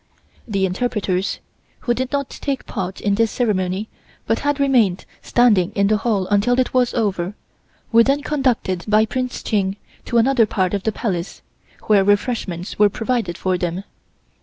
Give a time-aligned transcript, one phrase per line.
[0.47, 1.37] The interpreters,
[1.81, 3.87] who did not take part in this ceremony
[4.25, 7.35] but had remained standing in the Hall until it was over,
[7.91, 9.75] were then conducted by Prince Ching
[10.05, 11.43] to another part of the Palace,
[11.83, 13.83] where refreshments were provided for them.